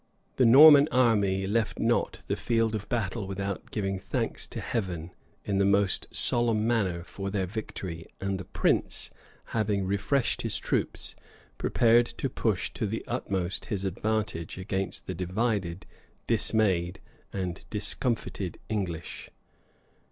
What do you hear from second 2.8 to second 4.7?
battle without giving thanks to